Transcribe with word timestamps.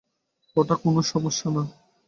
ওটা 0.57 0.75
কোনো 0.83 1.01
সমস্যা 1.11 1.47
না। 1.55 1.63